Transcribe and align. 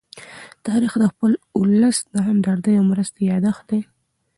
تاریخ 0.67 0.93
د 0.99 1.03
خپل 1.13 1.31
ولس 1.61 1.97
د 2.13 2.15
همدردۍ 2.27 2.73
او 2.77 2.85
مرستې 2.91 3.21
يادښت 3.31 3.63
دی. 3.69 3.81